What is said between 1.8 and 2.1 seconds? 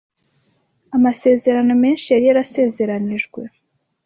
menshi